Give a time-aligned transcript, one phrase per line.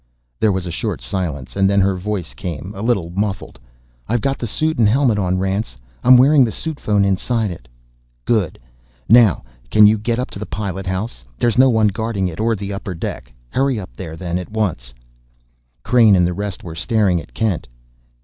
[0.39, 3.59] There was a short silence, and then her voice came, a little muffled.
[4.09, 5.77] "I've got the suit and helmet on, Rance.
[6.03, 7.67] I'm wearing the suit phone inside it."
[8.25, 8.57] "Good!
[9.07, 11.23] Now, can you get up to the pilot house?
[11.37, 13.31] There's no one guarding it or the upper deck?
[13.51, 14.91] Hurry up there, then, at once."
[15.83, 17.67] Crain and the rest were staring at Kent.